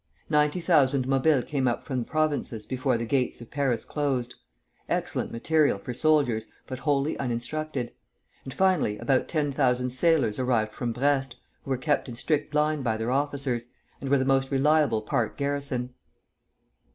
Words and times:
Ninety 0.31 0.61
thousand 0.61 1.07
Mobiles 1.07 1.45
came 1.45 1.67
up 1.67 1.83
from 1.83 1.99
the 1.99 2.05
Provinces 2.05 2.65
before 2.65 2.97
the 2.97 3.05
gates 3.05 3.39
of 3.39 3.51
Paris 3.51 3.85
closed, 3.85 4.33
excellent 4.89 5.31
material 5.31 5.77
for 5.77 5.93
soldiers 5.93 6.47
but 6.65 6.79
wholly 6.79 7.15
uninstructed, 7.19 7.93
and 8.43 8.51
finally 8.51 8.97
about 8.97 9.27
ten 9.27 9.51
thousand 9.51 9.91
sailors 9.91 10.39
arrived 10.39 10.73
from 10.73 10.91
Brest, 10.91 11.35
who 11.61 11.69
were 11.69 11.77
kept 11.77 12.09
in 12.09 12.15
strict 12.15 12.55
line 12.55 12.81
by 12.81 12.97
their 12.97 13.11
officers, 13.11 13.67
and 14.01 14.09
were 14.09 14.17
the 14.17 14.25
most 14.25 14.49
reliable 14.49 15.03
part 15.03 15.37
garrison. 15.37 15.93